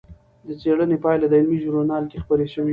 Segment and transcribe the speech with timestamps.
[0.47, 2.69] د څېړنې پایلې د علمي ژورنال کې خپرې شوې.